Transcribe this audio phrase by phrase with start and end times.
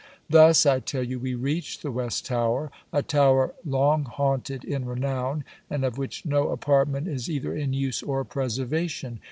[0.27, 5.43] Thus I tell you we reached the West Tower: a tower long haunted in renown,
[5.69, 9.19] and of which no apartment is either in use or preservation.